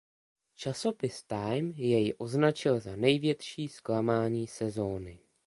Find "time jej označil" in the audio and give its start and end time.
1.29-2.79